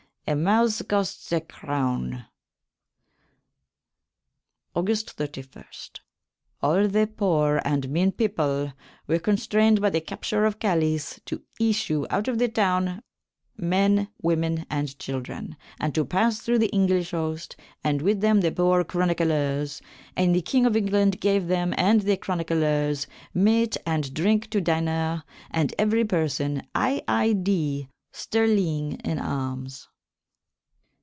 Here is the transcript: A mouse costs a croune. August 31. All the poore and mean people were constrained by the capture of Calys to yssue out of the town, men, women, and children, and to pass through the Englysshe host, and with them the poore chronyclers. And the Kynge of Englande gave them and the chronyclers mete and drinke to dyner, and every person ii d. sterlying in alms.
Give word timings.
A 0.27 0.35
mouse 0.35 0.81
costs 0.83 1.33
a 1.33 1.41
croune. 1.41 2.25
August 4.73 5.11
31. 5.17 5.65
All 6.61 6.87
the 6.87 7.05
poore 7.07 7.59
and 7.67 7.89
mean 7.89 8.13
people 8.13 8.71
were 9.07 9.19
constrained 9.19 9.81
by 9.81 9.89
the 9.89 9.99
capture 9.99 10.45
of 10.45 10.57
Calys 10.59 11.19
to 11.25 11.41
yssue 11.59 12.07
out 12.09 12.29
of 12.29 12.37
the 12.39 12.47
town, 12.47 13.01
men, 13.57 14.07
women, 14.21 14.65
and 14.69 14.97
children, 14.99 15.57
and 15.81 15.93
to 15.95 16.05
pass 16.05 16.39
through 16.39 16.59
the 16.59 16.69
Englysshe 16.73 17.11
host, 17.11 17.57
and 17.83 18.01
with 18.01 18.21
them 18.21 18.39
the 18.39 18.53
poore 18.53 18.85
chronyclers. 18.85 19.81
And 20.15 20.33
the 20.33 20.43
Kynge 20.43 20.65
of 20.67 20.77
Englande 20.77 21.19
gave 21.19 21.47
them 21.47 21.73
and 21.75 22.01
the 22.01 22.15
chronyclers 22.15 23.05
mete 23.33 23.75
and 23.85 24.13
drinke 24.13 24.49
to 24.51 24.61
dyner, 24.61 25.23
and 25.49 25.73
every 25.77 26.05
person 26.05 26.61
ii 26.79 27.33
d. 27.33 27.89
sterlying 28.13 29.01
in 29.01 29.19
alms. 29.19 29.89